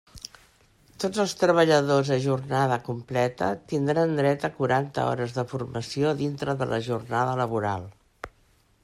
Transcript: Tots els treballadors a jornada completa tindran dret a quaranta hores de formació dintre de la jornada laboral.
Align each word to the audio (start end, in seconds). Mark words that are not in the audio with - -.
Tots 1.01 1.19
els 1.23 1.35
treballadors 1.41 2.09
a 2.15 2.17
jornada 2.23 2.79
completa 2.87 3.49
tindran 3.73 4.17
dret 4.21 4.49
a 4.49 4.53
quaranta 4.57 5.05
hores 5.13 5.37
de 5.37 5.45
formació 5.53 6.17
dintre 6.23 6.57
de 6.63 6.71
la 6.75 6.81
jornada 6.91 7.37
laboral. 7.43 7.89